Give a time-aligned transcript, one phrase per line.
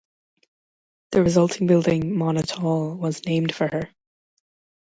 [1.11, 3.91] The resulting building, Monnett Hall, was named for her.